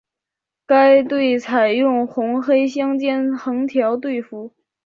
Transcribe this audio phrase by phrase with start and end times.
[0.65, 4.51] 该队采用红黑相间横条队服。